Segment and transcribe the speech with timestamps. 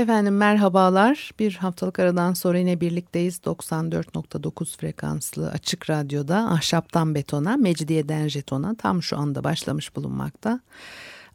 [0.00, 1.30] Efendim merhabalar.
[1.38, 3.40] Bir haftalık aradan sonra yine birlikteyiz.
[3.44, 10.60] 94.9 frekanslı açık radyoda ahşaptan betona, mecidiyeden jetona tam şu anda başlamış bulunmakta.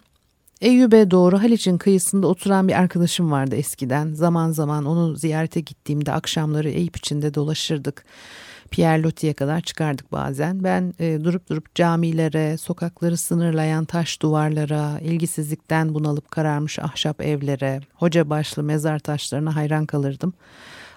[0.62, 4.13] Eyüp'e doğru Haliç'in kıyısında oturan bir arkadaşım vardı eskiden.
[4.13, 8.06] Zaman zaman onu ziyarete gittiğimde akşamları Eyüp içinde dolaşırdık.
[8.72, 10.63] Pierre Loti'ye kadar çıkardık bazen.
[10.63, 18.29] Ben e, durup durup camilere, sokakları sınırlayan taş duvarlara, ilgisizlikten bunalıp kararmış ahşap evlere, hoca
[18.29, 20.34] başlı mezar taşlarına hayran kalırdım.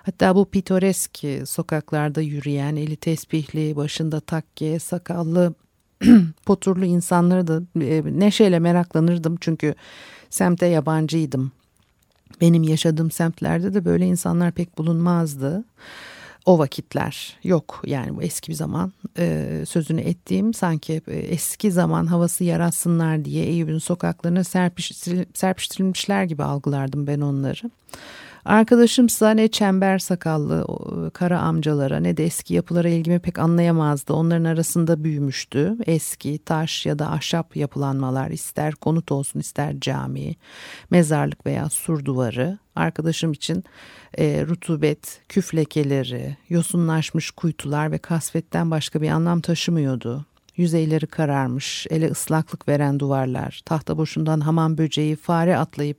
[0.03, 5.55] Hatta bu pitoresk sokaklarda yürüyen, eli tesbihli, başında takke, sakallı
[6.47, 9.75] poturlu insanları da e, neşeyle meraklanırdım çünkü
[10.31, 11.53] semte yabancıydım.
[12.41, 15.65] Benim yaşadığım semtlerde de böyle insanlar pek bulunmazdı.
[16.47, 22.07] O vakitler yok yani bu eski bir zaman e, sözünü ettiğim sanki e, eski zaman
[22.07, 24.93] havası yaratsınlar diye Eyüp'ün sokaklarına serpiş,
[25.35, 27.71] serpiştirilmişler gibi algılardım ben onları.
[28.45, 30.67] Arkadaşımsa ne çember sakallı
[31.15, 34.13] kara amcalara ne de eski yapılara ilgimi pek anlayamazdı.
[34.13, 35.77] Onların arasında büyümüştü.
[35.87, 40.37] Eski taş ya da ahşap yapılanmalar ister konut olsun ister cami,
[40.91, 42.59] mezarlık veya sur duvarı.
[42.77, 43.65] Arkadaşım için
[44.19, 50.27] e, rutubet, küf lekeleri, yosunlaşmış kuytular ve kasvetten başka bir anlam taşımıyordu.
[50.57, 55.99] Yüzeyleri kararmış, ele ıslaklık veren duvarlar, tahta boşundan hamam böceği, fare atlayıp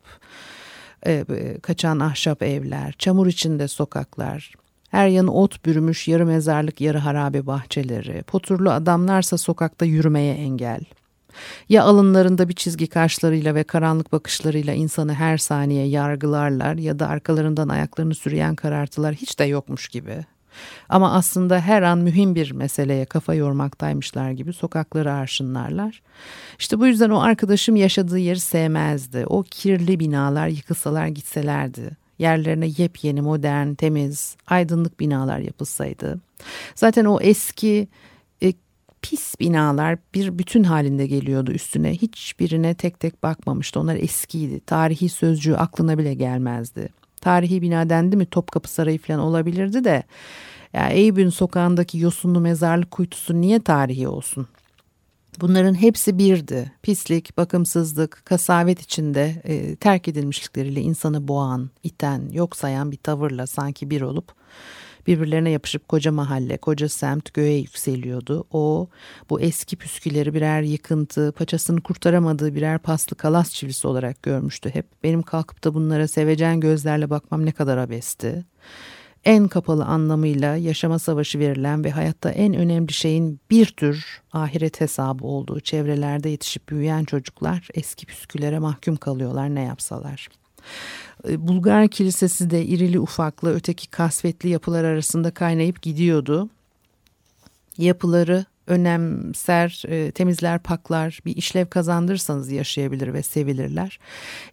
[1.08, 1.26] e,
[1.62, 4.54] kaçan ahşap evler, çamur içinde sokaklar,
[4.90, 10.82] her yanı ot bürümüş yarı mezarlık yarı harabe bahçeleri, poturlu adamlarsa sokakta yürümeye engel.
[11.70, 17.70] Ya alınlarında bir çizgi kaşlarıyla ve karanlık bakışlarıyla insanı her saniye yargılarlar ya da arkalarından
[17.70, 20.26] ayaklarını sürüyen karartılar hiç de yokmuş gibi.
[20.90, 26.02] Ama aslında her an mühim bir meseleye kafa yormaktaymışlar gibi sokakları arşınlarlar.
[26.60, 29.26] İşte bu yüzden o arkadaşım yaşadığı yeri sevmezdi.
[29.28, 31.98] O kirli binalar yıkılsalar gitselerdi.
[32.20, 36.20] Yerlerine yepyeni, modern, temiz, aydınlık binalar yapılsaydı.
[36.76, 37.88] Zaten o eski
[38.44, 38.54] e,
[39.02, 41.94] pis binalar bir bütün halinde geliyordu üstüne.
[41.94, 43.80] Hiçbirine tek tek bakmamıştı.
[43.80, 44.60] Onlar eskiydi.
[44.60, 46.90] Tarihi sözcüğü aklına bile gelmezdi
[47.22, 50.04] tarihi bina dendi mi Topkapı Sarayı falan olabilirdi de
[50.74, 54.48] ya Eyüp'ün sokağındaki yosunlu mezarlık kuytusu niye tarihi olsun?
[55.42, 56.72] Bunların hepsi birdi.
[56.84, 63.90] Pislik, bakımsızlık, kasavet içinde e, terk edilmişlikleriyle insanı boğan, iten, yok sayan bir tavırla sanki
[63.90, 64.34] bir olup
[65.08, 68.48] birbirlerine yapışıp koca mahalle, koca semt göğe yükseliyordu.
[68.52, 68.88] O
[69.30, 74.86] bu eski püsküleri birer yıkıntı, paçasını kurtaramadığı birer paslı kalas çivisi olarak görmüştü hep.
[75.04, 78.46] Benim kalkıp da bunlara sevecen gözlerle bakmam ne kadar abesti.
[79.26, 85.26] En kapalı anlamıyla yaşama savaşı verilen ve hayatta en önemli şeyin bir tür ahiret hesabı
[85.26, 90.30] olduğu çevrelerde yetişip büyüyen çocuklar eski püskülere mahkum kalıyorlar ne yapsalar.
[91.30, 96.50] E, Bulgar kilisesi de irili ufaklı öteki kasvetli yapılar arasında kaynayıp gidiyordu.
[97.78, 104.00] Yapıları önemser, e, temizler, paklar, bir işlev kazandırırsanız yaşayabilir ve sevilirler.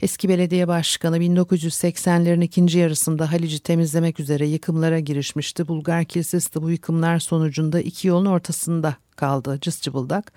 [0.01, 5.69] Eski belediye başkanı 1980'lerin ikinci yarısında Halic'i temizlemek üzere yıkımlara girişmişti.
[5.69, 10.33] Bulgar Kilisesi de bu yıkımlar sonucunda iki yolun ortasında kaldı cıscıbıldak.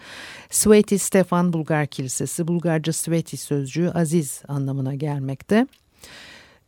[0.50, 5.68] Sveti Stefan Bulgar Kilisesi, Bulgarca Sveti sözcüğü aziz anlamına gelmekte.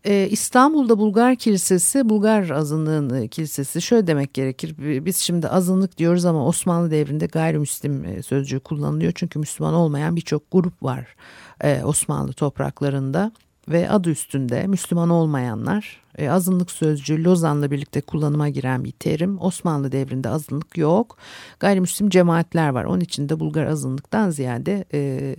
[0.06, 4.76] Ee, İstanbul'da Bulgar Kilisesi, Bulgar azınlığın e, kilisesi şöyle demek gerekir.
[5.06, 9.12] Biz şimdi azınlık diyoruz ama Osmanlı devrinde gayrimüslim e, sözcüğü kullanılıyor.
[9.16, 11.16] Çünkü Müslüman olmayan birçok grup var
[11.62, 13.32] e, Osmanlı topraklarında
[13.68, 19.42] ve adı üstünde Müslüman olmayanlar e, azınlık sözcüğü Lozan'la birlikte kullanıma giren bir terim.
[19.42, 21.18] Osmanlı devrinde azınlık yok.
[21.60, 22.84] Gayrimüslim cemaatler var.
[22.84, 25.36] Onun için de Bulgar azınlıktan ziyade e,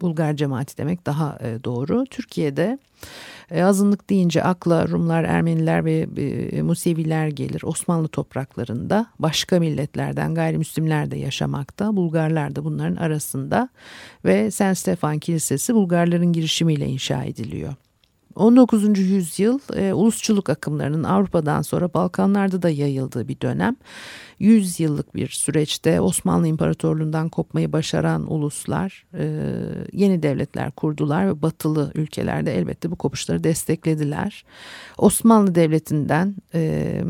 [0.00, 2.04] Bulgar cemaati demek daha e, doğru.
[2.04, 2.78] Türkiye'de
[3.50, 7.62] e, azınlık deyince akla Rumlar, Ermeniler ve e, Museviler gelir.
[7.64, 11.96] Osmanlı topraklarında başka milletlerden gayrimüslimler de yaşamakta.
[11.96, 13.68] Bulgarlar da bunların arasında
[14.24, 17.74] ve Sen Stefan Kilisesi Bulgarların girişimiyle inşa ediliyor.
[18.34, 18.98] 19.
[18.98, 23.76] yüzyıl e, ulusçuluk akımlarının Avrupa'dan sonra Balkanlarda da yayıldığı bir dönem.
[24.38, 29.54] 100 yıllık bir süreçte Osmanlı İmparatorluğundan kopmayı başaran uluslar e,
[29.92, 34.44] yeni devletler kurdular ve batılı ülkelerde elbette bu kopuşları desteklediler.
[34.98, 37.02] Osmanlı Devleti'nden e,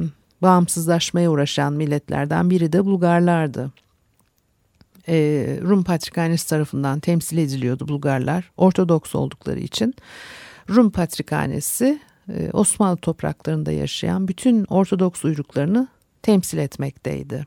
[0.43, 3.71] bağımsızlaşmaya uğraşan milletlerden biri de Bulgarlardı.
[5.09, 5.15] E,
[5.63, 9.95] Rum Patrikhanesi tarafından temsil ediliyordu Bulgarlar Ortodoks oldukları için.
[10.71, 15.89] Rum Patrikhanesi e, Osmanlı topraklarında yaşayan bütün Ortodoks uyruklarını
[16.23, 17.47] temsil etmekteydi.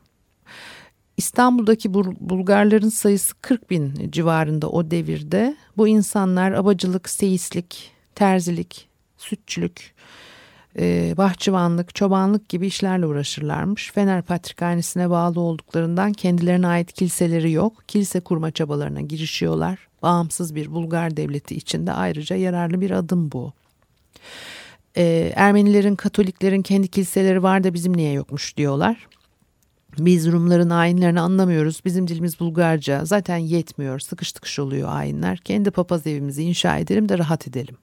[1.16, 5.56] İstanbul'daki Bulgarların sayısı 40 bin civarında o devirde.
[5.76, 9.94] Bu insanlar abacılık, seyislik, terzilik, sütçülük,
[10.78, 13.92] e, bahçıvanlık, çobanlık gibi işlerle uğraşırlarmış.
[13.92, 17.88] Fener Patrikhanesi'ne bağlı olduklarından kendilerine ait kiliseleri yok.
[17.88, 19.78] Kilise kurma çabalarına girişiyorlar.
[20.06, 23.52] Bağımsız bir Bulgar devleti içinde ayrıca yararlı bir adım bu.
[24.96, 29.06] E, Ermenilerin, Katoliklerin kendi kiliseleri var da bizim niye yokmuş diyorlar.
[29.98, 31.80] Biz Rumların ayinlerini anlamıyoruz.
[31.84, 33.04] Bizim dilimiz Bulgarca.
[33.04, 34.00] Zaten yetmiyor.
[34.00, 35.38] Sıkış tıkış oluyor ayinler.
[35.38, 37.76] Kendi papaz evimizi inşa edelim de rahat edelim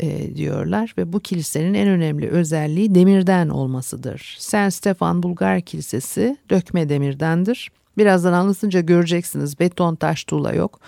[0.00, 4.36] e, diyorlar ve bu kilisenin en önemli özelliği demirden olmasıdır.
[4.38, 7.70] Saint Stefan Bulgar Kilisesi dökme demirdendir.
[7.98, 10.80] Birazdan anlatınca göreceksiniz beton taş tuğla yok.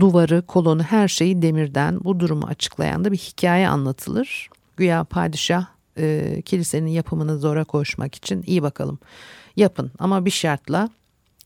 [0.00, 4.50] Duvarı, kolonu her şeyi demirden bu durumu açıklayan da bir hikaye anlatılır.
[4.76, 5.66] Güya padişah
[5.98, 8.98] e, kilisenin yapımını zora koşmak için iyi bakalım
[9.56, 10.88] yapın ama bir şartla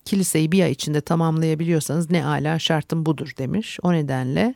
[0.05, 3.79] kiliseyi bir ay içinde tamamlayabiliyorsanız ne ala şartım budur demiş.
[3.83, 4.55] O nedenle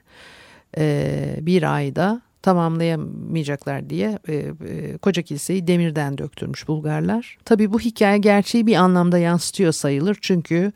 [0.78, 7.38] e, bir ayda tamamlayamayacaklar diye e, e, koca kiliseyi demirden döktürmüş Bulgarlar.
[7.44, 10.18] Tabii bu hikaye gerçeği bir anlamda yansıtıyor sayılır.
[10.20, 10.72] Çünkü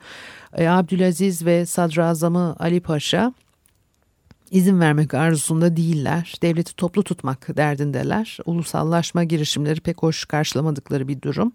[0.57, 3.33] e, Abdülaziz ve Sadrazamı Ali Paşa
[4.51, 6.35] izin vermek arzusunda değiller.
[6.43, 8.39] Devleti toplu tutmak derdindeler.
[8.47, 11.53] Ulusallaşma girişimleri pek hoş karşılamadıkları bir durum.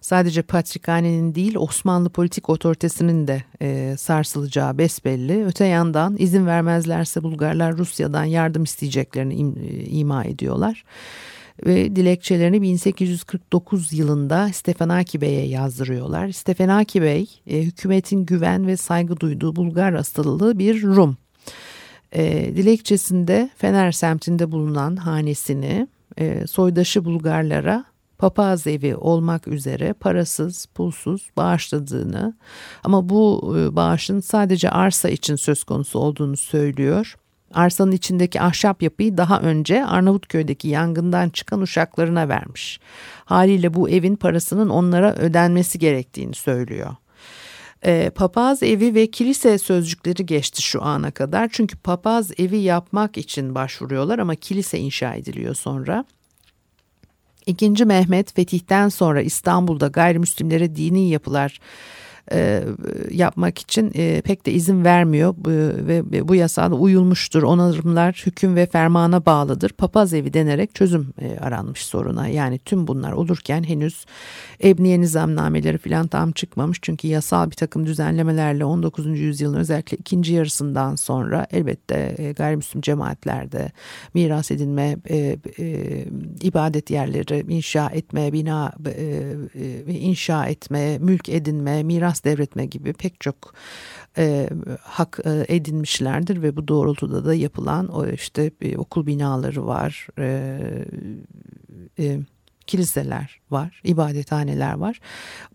[0.00, 5.44] Sadece Patrikhane'nin değil Osmanlı politik otoritesinin de e, sarsılacağı besbelli.
[5.44, 10.84] Öte yandan izin vermezlerse Bulgarlar Rusya'dan yardım isteyeceklerini im, e, ima ediyorlar
[11.66, 16.32] ve dilekçelerini 1849 yılında Stefanaki Bey'e yazdırıyorlar.
[16.32, 21.16] Stefanaki Bey e, hükümetin güven ve saygı duyduğu Bulgar asıllı bir Rum.
[22.12, 27.84] E, dilekçesinde Fener semtinde bulunan hanesini e, soydaşı Bulgarlara
[28.18, 32.34] papaz evi olmak üzere parasız, pulsuz bağışladığını
[32.84, 37.16] ama bu e, bağışın sadece arsa için söz konusu olduğunu söylüyor.
[37.54, 42.80] Arsanın içindeki ahşap yapıyı daha önce Arnavutköy'deki yangından çıkan uşaklarına vermiş.
[43.24, 46.94] Haliyle bu evin parasının onlara ödenmesi gerektiğini söylüyor.
[47.84, 51.48] E, papaz evi ve kilise sözcükleri geçti şu ana kadar.
[51.52, 56.04] Çünkü papaz evi yapmak için başvuruyorlar ama kilise inşa ediliyor sonra.
[57.46, 61.60] İkinci Mehmet fetihten sonra İstanbul'da gayrimüslimlere dini yapılar
[62.32, 62.64] e,
[63.10, 67.42] yapmak için e, pek de izin vermiyor ve, ve bu yasağa uyulmuştur.
[67.42, 69.70] Onarımlar hüküm ve fermana bağlıdır.
[69.70, 72.28] Papaz evi denerek çözüm e, aranmış soruna.
[72.28, 74.04] Yani tüm bunlar olurken henüz
[74.64, 76.78] ebniye nizamnameleri falan tam çıkmamış.
[76.82, 79.06] Çünkü yasal bir takım düzenlemelerle 19.
[79.06, 83.72] yüzyılın özellikle ikinci yarısından sonra elbette e, gayrimüslim cemaatlerde
[84.14, 86.04] miras edinme, e, e,
[86.42, 88.92] ibadet yerleri inşa etme, bina e,
[89.54, 93.54] e, inşa etme, mülk edinme, miras miras devretme gibi pek çok
[94.18, 94.48] e,
[94.82, 100.58] hak e, edinmişlerdir ve bu doğrultuda da yapılan o işte e, okul binaları var, e,
[101.98, 102.20] e,
[102.66, 105.00] kiliseler var, ibadethaneler var.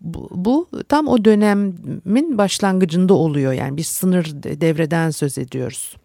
[0.00, 5.96] Bu, bu tam o dönemin başlangıcında oluyor yani bir sınır devreden söz ediyoruz.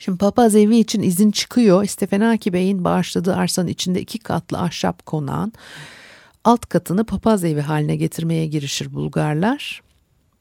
[0.00, 1.86] Şimdi papaz evi için izin çıkıyor.
[1.86, 5.52] Stefanaki Bey'in bağışladığı arsanın içinde iki katlı ahşap konağın
[6.44, 9.82] alt katını papaz evi haline getirmeye girişir Bulgarlar.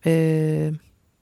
[0.06, 0.72] Ee,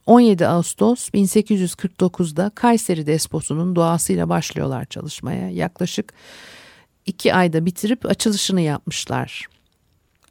[0.06, 5.50] 17 Ağustos 1849'da Kayseri desposunun duasıyla başlıyorlar çalışmaya.
[5.50, 6.14] Yaklaşık
[7.06, 9.48] iki ayda bitirip açılışını yapmışlar.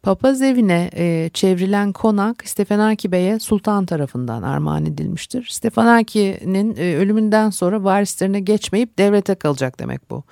[0.02, 5.46] Papaz evine e, çevrilen konak Stefanaki Bey'e sultan tarafından armağan edilmiştir.
[5.50, 10.24] Stefanaki'nin e, ölümünden sonra varislerine geçmeyip devlete kalacak demek bu.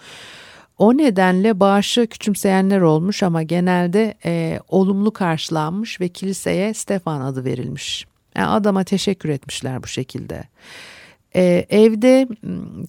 [0.83, 8.07] O nedenle bağışı küçümseyenler olmuş ama genelde e, olumlu karşılanmış ve kiliseye Stefan adı verilmiş.
[8.37, 10.45] Yani adama teşekkür etmişler bu şekilde.
[11.37, 12.29] Ee, evde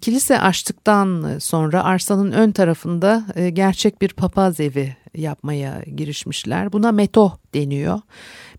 [0.02, 6.74] kilise açtıktan sonra arsanın ön tarafında e, gerçek bir papaz evi yapmaya girişmişler.
[6.74, 8.00] Buna metoh deniyor.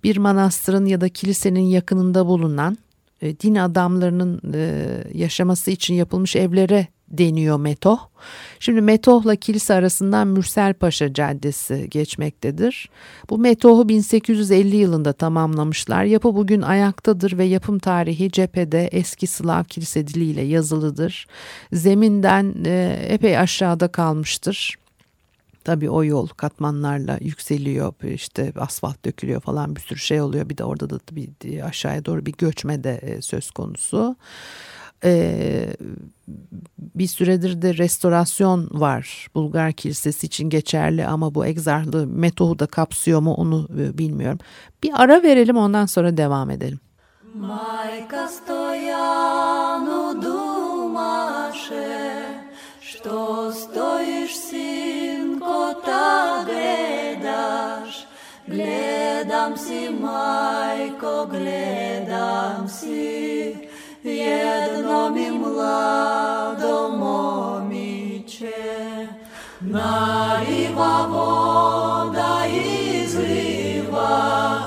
[0.05, 2.79] Bir manastırın ya da kilisenin yakınında bulunan
[3.23, 7.99] e, din adamlarının e, yaşaması için yapılmış evlere deniyor Metoh.
[8.61, 12.91] Şimdi Metoh'la kilise arasından Mürsel Paşa Caddesi geçmektedir.
[13.31, 16.05] Bu Metoh'u 1850 yılında tamamlamışlar.
[16.05, 21.27] Yapı bugün ayaktadır ve yapım tarihi cephede eski Slav kilise diliyle yazılıdır.
[21.73, 24.77] Zeminden e, epey aşağıda kalmıştır.
[25.65, 30.49] Tabii o yol katmanlarla yükseliyor işte asfalt dökülüyor falan bir sürü şey oluyor.
[30.49, 34.17] Bir de orada da bir aşağıya doğru bir göçme de e, söz konusu.
[35.04, 35.76] Ee,
[36.78, 39.28] bir süredir de restorasyon var.
[39.36, 44.40] Bulgar Kilisesi için geçerli ama bu egzarhlı metodu da kapsıyor mu onu e, bilmiyorum.
[44.84, 46.80] Bir ara verelim ondan sonra devam edelim.
[47.36, 51.88] Майка стояну думаше,
[52.82, 58.08] что стоишь, синко, та гледаш.
[58.48, 63.63] Гледам си, майко, гледам си,
[64.05, 68.53] jednom i mlado momiće.
[69.61, 72.45] Naliva voda
[73.03, 74.61] izliva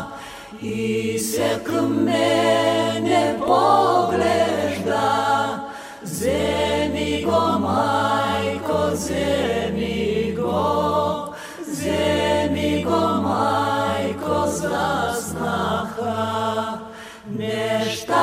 [0.61, 4.16] i se k mene pogležda.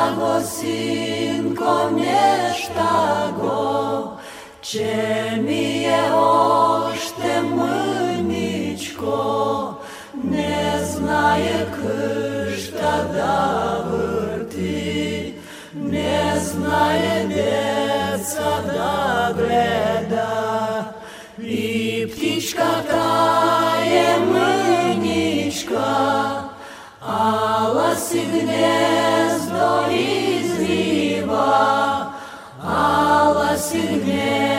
[0.05, 3.61] Tago sinko mieštago,
[4.61, 9.21] čia mie ošte mâničko,
[10.25, 15.35] ne znaje câșta da vârti,
[15.73, 20.35] ne znaje deța da greda.
[21.41, 25.89] И птичка тае мыничка,
[27.01, 29.04] Алла сигнет.
[34.07, 34.54] Ala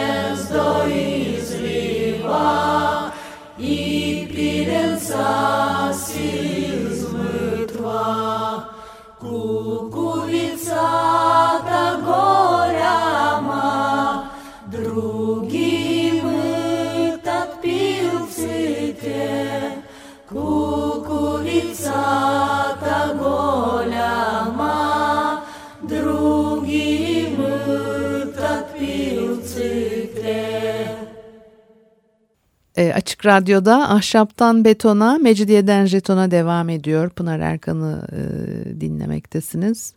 [33.25, 37.09] Radyo'da Ahşaptan Betona, Mecidiyeden Jeton'a devam ediyor.
[37.09, 39.93] Pınar Erkan'ı e, dinlemektesiniz.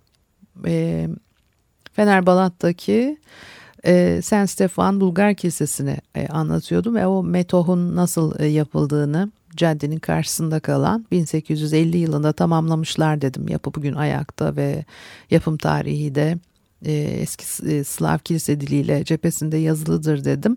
[0.66, 1.08] E,
[1.92, 3.18] Fener Balat'taki
[3.84, 10.60] e, Sen Stefan Bulgar Kilisesi'ni e, anlatıyordum ve o metohun nasıl e, yapıldığını caddenin karşısında
[10.60, 13.48] kalan 1850 yılında tamamlamışlar dedim.
[13.48, 14.84] Yapı bugün ayakta ve
[15.30, 16.38] yapım tarihi de
[16.84, 20.56] e, eski e, Slav kilise diliyle cephesinde yazılıdır dedim.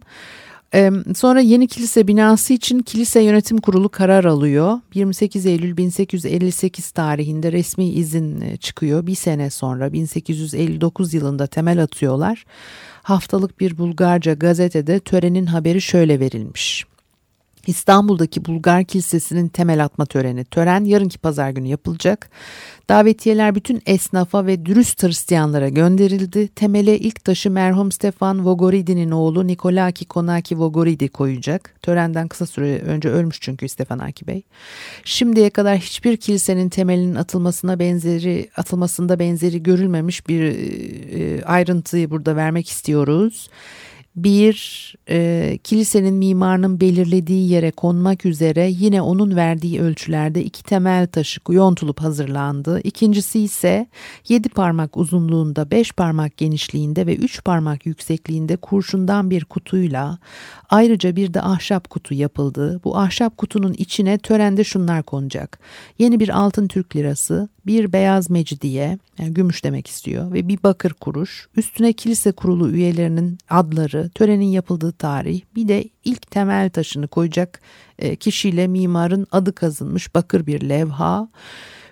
[1.16, 4.80] Sonra yeni kilise binası için kilise yönetim kurulu karar alıyor.
[4.94, 9.08] 28 Eylül 1858 tarihinde resmi izin e, çıkıyor.
[9.08, 12.46] Bir sene sonra 1859 yılında temel atıyorlar.
[13.04, 16.86] Haftalık bir Bulgarca gazetede törenin haberi şöyle verilmiş.
[17.68, 20.46] İstanbul'daki Bulgar Kilisesi'nin temel atma töreni.
[20.46, 22.30] Tören yarınki pazar günü yapılacak.
[22.90, 26.48] Davetiyeler bütün esnafa ve dürüst Hristiyanlara gönderildi.
[26.48, 31.76] Temele ilk taşı merhum Stefan Vogoridi'nin oğlu Nikolaki Konaki Vogoridi koyacak.
[31.82, 34.44] Törenden kısa süre önce ölmüş çünkü Stefanaki Bey.
[35.04, 42.70] Şimdiye kadar hiçbir kilisenin temelinin atılmasına benzeri atılmasında benzeri görülmemiş bir e, ayrıntıyı burada vermek
[42.70, 43.50] istiyoruz
[44.16, 51.42] bir e, kilisenin mimarının belirlediği yere konmak üzere yine onun verdiği ölçülerde iki temel taşı
[51.50, 52.82] yontulup hazırlandı.
[52.84, 53.88] İkincisi ise
[54.28, 60.18] yedi parmak uzunluğunda, beş parmak genişliğinde ve üç parmak yüksekliğinde kurşundan bir kutuyla
[60.70, 62.82] ayrıca bir de ahşap kutu yapıldı.
[62.84, 65.60] Bu ahşap kutunun içine törende şunlar konacak.
[66.00, 70.94] Yeni bir altın Türk lirası, bir beyaz mecidiye, yani gümüş demek istiyor ve bir bakır
[70.94, 77.62] kuruş, üstüne kilise kurulu üyelerinin adları, törenin yapıldığı tarih, bir de ilk temel taşını koyacak
[78.00, 81.28] e, kişiyle mimarın adı kazınmış bakır bir levha,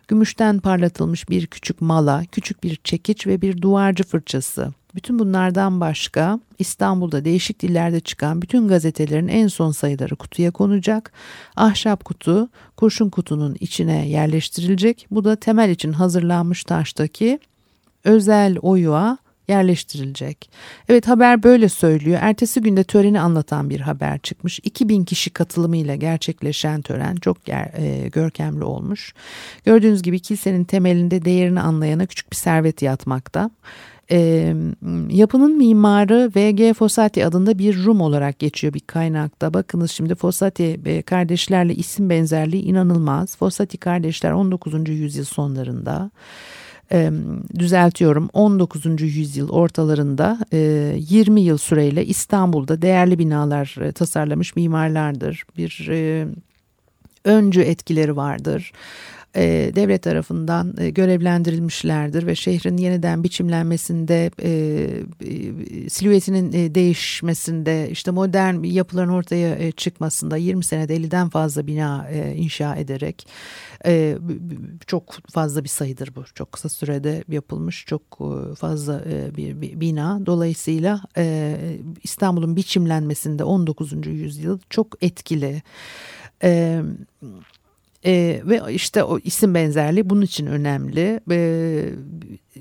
[0.07, 4.73] gümüşten parlatılmış bir küçük mala, küçük bir çekiç ve bir duvarcı fırçası.
[4.95, 11.11] Bütün bunlardan başka İstanbul'da değişik dillerde çıkan bütün gazetelerin en son sayıları kutuya konacak.
[11.55, 15.07] Ahşap kutu kurşun kutunun içine yerleştirilecek.
[15.11, 17.39] Bu da temel için hazırlanmış taştaki
[18.03, 19.17] özel oyuğa
[19.49, 20.49] yerleştirilecek.
[20.89, 22.19] Evet haber böyle söylüyor.
[22.21, 24.59] Ertesi günde töreni anlatan bir haber çıkmış.
[24.63, 29.13] 2000 kişi katılımıyla gerçekleşen tören çok ger, e, görkemli olmuş.
[29.65, 33.49] Gördüğünüz gibi kilisenin temelinde değerini anlayana küçük bir servet yatmakta.
[34.11, 34.53] E,
[35.09, 36.73] yapının mimarı V.G.
[36.73, 39.53] Fossati adında bir Rum olarak geçiyor bir kaynakta.
[39.53, 43.37] Bakınız şimdi Fossati e, kardeşlerle isim benzerliği inanılmaz.
[43.37, 44.89] Fossati kardeşler 19.
[44.89, 46.11] yüzyıl sonlarında
[46.91, 47.11] e,
[47.59, 49.01] düzeltiyorum 19.
[49.01, 55.45] yüzyıl ortalarında e, 20 yıl süreyle İstanbul'da değerli binalar e, tasarlamış mimarlardır.
[55.57, 56.27] Bir e,
[57.25, 58.71] öncü etkileri vardır
[59.35, 64.51] e, devlet tarafından e, görevlendirilmişlerdir ve şehrin yeniden biçimlenmesinde e,
[65.25, 72.07] e, silüetinin e, değişmesinde işte modern yapıların ortaya e, çıkmasında 20 senede 50'den fazla bina
[72.11, 73.27] e, inşa ederek
[73.85, 74.17] e,
[74.87, 79.79] çok fazla bir sayıdır bu çok kısa sürede yapılmış çok e, fazla e, bir, bir
[79.79, 81.55] bina dolayısıyla e,
[82.03, 84.07] İstanbul'un biçimlenmesinde 19.
[84.07, 85.61] yüzyıl çok etkili.
[86.43, 86.81] E,
[88.05, 91.19] e, ve işte o isim benzerliği bunun için önemli.
[91.31, 91.89] E,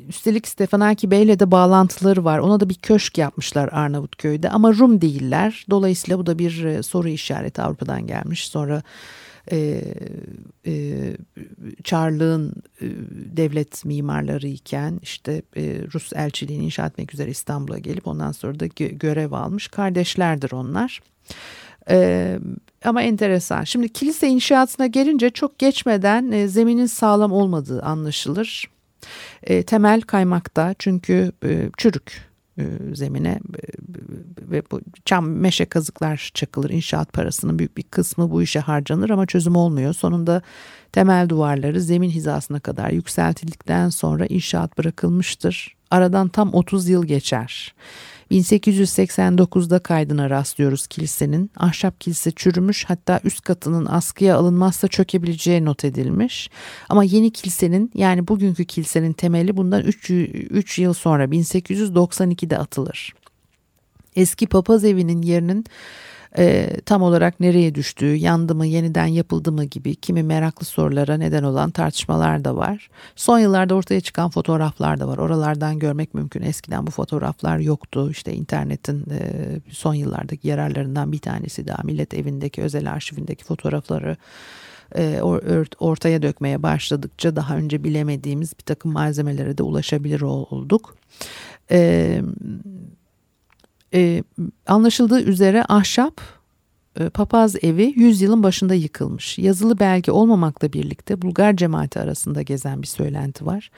[0.09, 2.38] üstelik Stefanaki Bey'le de bağlantıları var.
[2.38, 5.66] Ona da bir köşk yapmışlar Arnavutköy'de ama Rum değiller.
[5.70, 8.48] Dolayısıyla bu da bir e, soru işareti Avrupa'dan gelmiş.
[8.48, 8.83] Sonra
[9.53, 9.85] e,
[10.66, 11.16] e,
[11.85, 12.87] Çarlığın e,
[13.37, 18.66] devlet mimarları iken işte e, Rus elçiliğini inşa etmek üzere İstanbul'a gelip ondan sonra da
[18.66, 21.01] gö görev almış kardeşlerdir onlar.
[21.90, 22.38] Ee,
[22.85, 23.64] ama enteresan.
[23.64, 28.64] Şimdi kilise inşaatına gelince çok geçmeden e, zeminin sağlam olmadığı anlaşılır.
[29.42, 33.62] E, temel kaymakta çünkü e, çürük e, zemine e,
[34.38, 36.70] ve bu çam meşe kazıklar çakılır.
[36.70, 39.92] İnşaat parasının büyük bir kısmı bu işe harcanır ama çözüm olmuyor.
[39.92, 40.42] Sonunda
[40.92, 45.77] temel duvarları zemin hizasına kadar yükseltildikten sonra inşaat bırakılmıştır.
[45.90, 47.74] Aradan tam 30 yıl geçer.
[48.30, 51.50] 1889'da kaydına rastlıyoruz kilisenin.
[51.56, 56.50] Ahşap kilise çürümüş hatta üst katının askıya alınmazsa çökebileceği not edilmiş.
[56.88, 63.14] Ama yeni kilisenin yani bugünkü kilisenin temeli bundan 3, 3 yıl sonra 1892'de atılır.
[64.16, 65.64] Eski papaz evinin yerinin
[66.38, 71.42] e, tam olarak nereye düştüğü, yandı mı, yeniden yapıldı mı gibi kimi meraklı sorulara neden
[71.42, 72.90] olan tartışmalar da var.
[73.16, 75.18] Son yıllarda ortaya çıkan fotoğraflar da var.
[75.18, 76.42] Oralardan görmek mümkün.
[76.42, 78.10] Eskiden bu fotoğraflar yoktu.
[78.10, 79.20] İşte internetin e,
[79.70, 84.16] son yıllardaki yararlarından bir tanesi daha Millet Evi'ndeki özel arşivindeki fotoğrafları
[84.96, 85.20] e,
[85.78, 90.96] ortaya dökmeye başladıkça daha önce bilemediğimiz bir takım malzemelere de ulaşabilir olduk.
[93.94, 94.22] E,
[94.66, 96.20] anlaşıldığı üzere ahşap
[97.01, 99.38] e, papaz evi 100 yılın başında yıkılmış.
[99.38, 103.70] Yazılı belge olmamakla birlikte Bulgar cemaati arasında gezen bir söylenti var.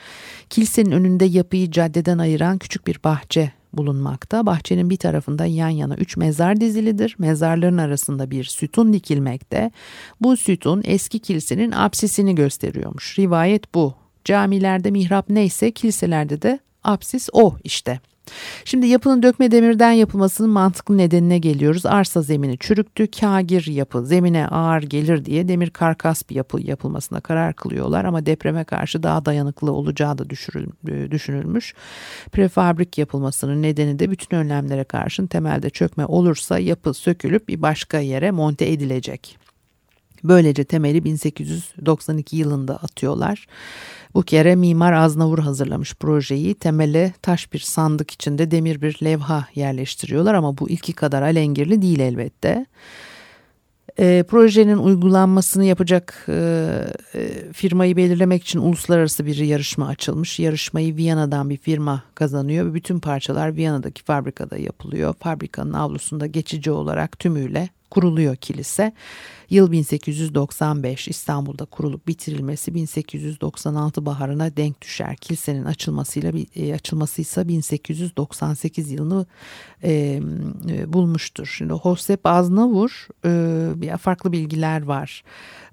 [0.50, 4.46] Kilisenin önünde yapıyı caddeden ayıran küçük bir bahçe bulunmakta.
[4.46, 7.16] Bahçenin bir tarafında yan yana üç mezar dizilidir.
[7.18, 9.70] Mezarların arasında bir sütun dikilmekte.
[10.20, 13.18] Bu sütun eski kilisenin apsisini gösteriyormuş.
[13.18, 13.94] Rivayet bu.
[14.24, 18.00] Camilerde mihrap neyse kiliselerde de apsis o işte.
[18.64, 21.86] Şimdi yapının dökme demirden yapılmasının mantıklı nedenine geliyoruz.
[21.86, 27.54] Arsa zemini çürüktü, kagir yapı zemine ağır gelir diye demir karkas bir yapı yapılmasına karar
[27.54, 31.74] kılıyorlar ama depreme karşı daha dayanıklı olacağı da e, düşünülmüş.
[32.32, 38.30] Prefabrik yapılmasının nedeni de bütün önlemlere karşın temelde çökme olursa yapı sökülüp bir başka yere
[38.30, 39.38] monte edilecek.
[40.24, 43.46] Böylece temeli 1892 yılında atıyorlar.
[44.14, 46.54] Bu kere mimar Aznavur hazırlamış projeyi.
[46.54, 52.00] Temele taş bir sandık içinde demir bir levha yerleştiriyorlar ama bu ilki kadar alengirli değil
[52.00, 52.66] elbette.
[53.98, 56.68] E, projenin uygulanmasını yapacak e,
[57.14, 60.38] e, firmayı belirlemek için uluslararası bir yarışma açılmış.
[60.38, 65.14] Yarışmayı Viyana'dan bir firma kazanıyor ve bütün parçalar Viyana'daki fabrikada yapılıyor.
[65.20, 68.92] Fabrikanın avlusunda geçici olarak tümüyle kuruluyor kilise.
[69.50, 75.16] Yıl 1895 İstanbul'da kurulup bitirilmesi 1896 baharına denk düşer.
[75.16, 76.32] Kilisenin açılmasıyla
[76.74, 79.26] açılması ise 1898 yılını
[79.82, 80.20] e,
[80.68, 81.46] e, bulmuştur.
[81.46, 85.24] Şimdi Hosep Aznavur e, farklı bilgiler var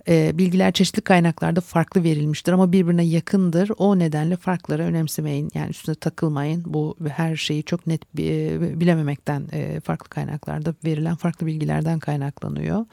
[0.10, 3.72] e, bilgiler çeşitli kaynaklarda farklı verilmiştir ama birbirine yakındır.
[3.78, 5.50] O nedenle farkları önemsemeyin.
[5.54, 6.64] Yani üstüne takılmayın.
[6.66, 12.86] Bu her şeyi çok net e, bilememekten e, farklı kaynaklarda verilen farklı bilgilerden kaynaklanıyor.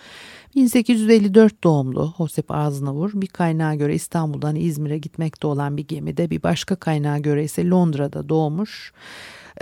[0.55, 6.77] 1854 doğumlu Hosep Aznavur bir kaynağa göre İstanbul'dan İzmir'e gitmekte olan bir gemide bir başka
[6.77, 8.93] kaynağa göre ise Londra'da doğmuş.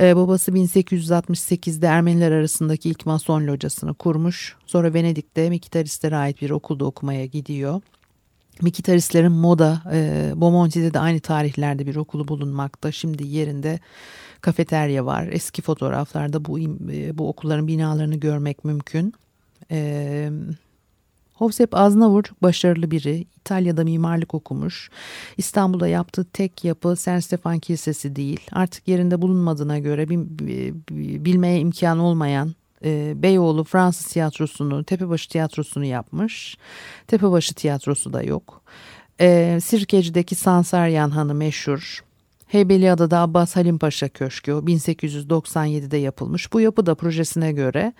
[0.01, 4.57] Ee, babası 1868'de Ermeniler arasındaki ilk mason locasını kurmuş.
[4.67, 7.81] Sonra Venedik'te Mikitaristlere ait bir okulda okumaya gidiyor.
[8.63, 12.93] Mikitaristlerin Moda, e, Bomonti'de de aynı tarihlerde bir okulu bulunmakta.
[12.93, 13.81] Şimdi yerinde
[14.41, 15.29] kafeterya var.
[15.33, 19.15] Eski fotoğraflarda bu e, bu okulların binalarını görmek mümkün.
[19.71, 20.31] E,
[21.43, 23.27] Hovsep Aznavur çok başarılı biri.
[23.37, 24.91] İtalya'da mimarlık okumuş.
[25.37, 28.41] İstanbul'da yaptığı tek yapı Sen Stefan Kilisesi değil.
[28.53, 30.09] Artık yerinde bulunmadığına göre
[31.25, 36.57] bilmeye imkan olmayan e, Beyoğlu Fransız tiyatrosunu, Tepebaşı tiyatrosunu yapmış.
[37.07, 38.63] Tepebaşı tiyatrosu da yok.
[39.21, 42.05] E, Sirkeci'deki Sansaryan Hanı meşhur.
[42.53, 46.53] Heybeliada'da Abbas Halim Paşa Köşkü 1897'de yapılmış.
[46.53, 47.93] Bu yapı da projesine göre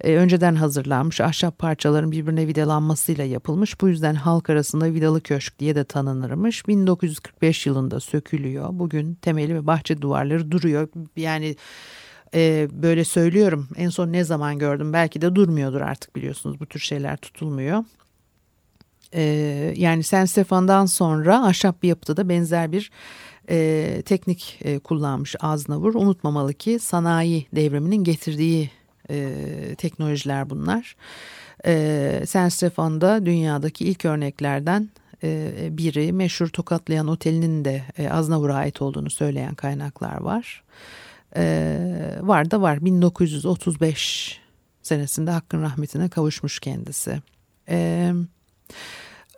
[0.00, 3.80] e, önceden hazırlanmış ahşap parçaların birbirine vidalanmasıyla yapılmış.
[3.80, 6.68] Bu yüzden halk arasında vidalı köşk diye de tanınırmış.
[6.68, 8.68] 1945 yılında sökülüyor.
[8.72, 10.88] Bugün temeli ve bahçe duvarları duruyor.
[11.16, 11.56] Yani
[12.34, 16.80] e, böyle söylüyorum en son ne zaman gördüm belki de durmuyordur artık biliyorsunuz bu tür
[16.80, 17.84] şeyler tutulmuyor.
[19.12, 19.22] E,
[19.76, 22.90] yani Sen Stefan'dan sonra ahşap bir yapıda da benzer bir
[23.50, 25.94] e, teknik e, kullanmış Aznavur.
[25.94, 28.70] Unutmamalı ki sanayi devriminin getirdiği
[29.10, 29.28] e,
[29.78, 30.96] teknolojiler bunlar.
[31.66, 34.90] E, San Stefan'da dünyadaki ilk örneklerden
[35.22, 40.64] e, biri meşhur Tokatlayan Oteli'nin de e, Aznavur'a ait olduğunu söyleyen kaynaklar var.
[41.36, 41.78] E,
[42.20, 44.40] var da var 1935
[44.82, 47.22] senesinde hakkın rahmetine kavuşmuş kendisi.
[47.66, 48.14] Evet.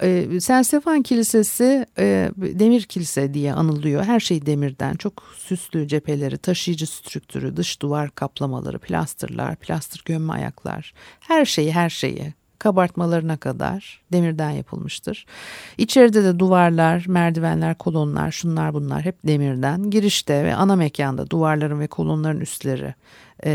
[0.02, 4.04] E, Sen Stefan Kilisesi e, demir kilise diye anılıyor.
[4.04, 4.94] Her şey demirden.
[4.94, 10.94] Çok süslü cepheleri, taşıyıcı strüktürü, dış duvar kaplamaları, plastırlar, plastır gömme ayaklar.
[11.20, 15.26] Her şeyi her şeyi kabartmalarına kadar demirden yapılmıştır.
[15.78, 19.90] İçeride de duvarlar, merdivenler, kolonlar, şunlar bunlar hep demirden.
[19.90, 22.94] Girişte ve ana mekanda duvarların ve kolonların üstleri
[23.44, 23.52] e,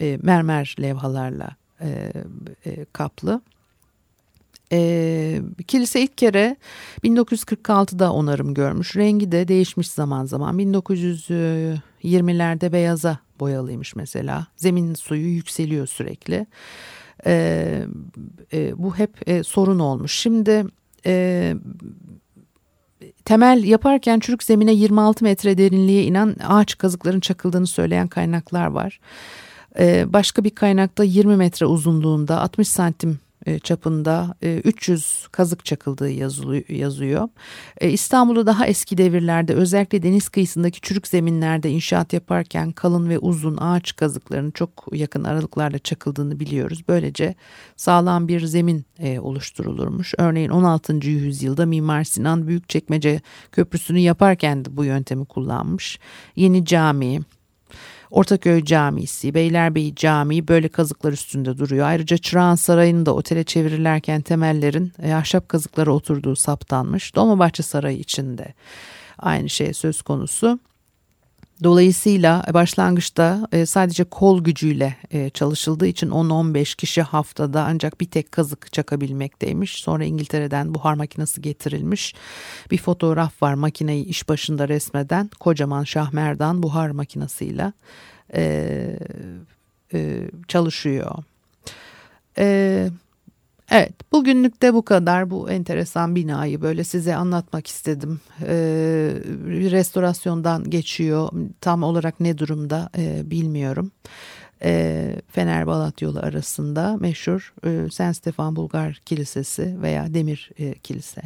[0.00, 2.12] e, mermer levhalarla e,
[2.66, 3.40] e, kaplı.
[4.72, 6.56] E, kilise ilk kere
[7.04, 8.96] 1946'da onarım görmüş.
[8.96, 10.58] Rengi de değişmiş zaman zaman.
[10.58, 14.46] 1920'lerde beyaza boyalıymış mesela.
[14.56, 16.46] Zemin suyu yükseliyor sürekli.
[17.26, 17.86] E,
[18.52, 20.12] e, bu hep e, sorun olmuş.
[20.12, 20.64] Şimdi
[21.06, 21.54] e,
[23.24, 29.00] temel yaparken çürük zemine 26 metre derinliğe inen ağaç kazıkların çakıldığını söyleyen kaynaklar var.
[29.78, 33.18] E, başka bir kaynakta 20 metre uzunluğunda 60 santim
[33.62, 36.10] çapında 300 e, kazık çakıldığı
[36.72, 37.28] yazıyor.
[37.80, 43.56] E, İstanbul'da daha eski devirlerde özellikle deniz kıyısındaki çürük zeminlerde inşaat yaparken kalın ve uzun
[43.56, 46.82] ağaç kazıklarının çok yakın aralıklarla çakıldığını biliyoruz.
[46.88, 47.34] Böylece
[47.76, 48.84] sağlam bir zemin
[49.20, 50.14] oluşturulurmuş.
[50.18, 51.06] Örneğin 16.
[51.06, 53.20] yüzyılda Mimar Sinan Büyükçekmece
[53.52, 55.98] Köprüsü'nü yaparken de bu yöntemi kullanmış.
[56.36, 57.20] Yeni cami,
[58.12, 61.86] Ortaköy Camisi, Beylerbeyi Camii böyle kazıklar üstünde duruyor.
[61.86, 67.14] Ayrıca Çırağan Sarayı'nı da otele çevirirlerken temellerin e, ahşap kazıklara oturduğu saptanmış.
[67.14, 68.54] Dolmabahçe Sarayı içinde
[69.18, 70.58] aynı şey söz konusu.
[71.64, 78.32] Dolayısıyla başlangıçta e, sadece kol gücüyle e, çalışıldığı için 10-15 kişi haftada ancak bir tek
[78.32, 79.82] kazık çakabilmekteymiş.
[79.82, 82.14] Sonra İngiltere'den buhar makinesi getirilmiş.
[82.70, 87.72] Bir fotoğraf var makineyi iş başında resmeden kocaman şahmerdan buhar makinesiyle
[88.34, 88.98] e,
[90.48, 91.14] çalışıyor.
[92.36, 92.92] Evet.
[93.74, 95.30] Evet, bugünlük de bu kadar.
[95.30, 98.20] Bu enteresan binayı böyle size anlatmak istedim.
[98.42, 98.54] Ee,
[99.70, 101.32] restorasyondan geçiyor.
[101.60, 103.92] Tam olarak ne durumda e, bilmiyorum.
[104.62, 111.22] E, Fener Balat yolu arasında meşhur e, Sen Stefan Bulgar Kilisesi veya Demir e, Kilise.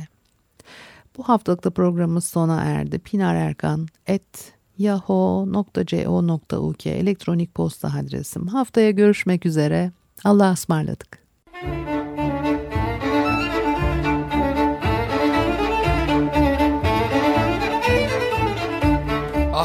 [1.16, 2.98] Bu haftalık da programımız sona erdi.
[2.98, 8.46] Pinar Erkan et yahoo.co.uk elektronik posta adresim.
[8.46, 9.92] Haftaya görüşmek üzere.
[10.24, 11.18] Allah'a ısmarladık.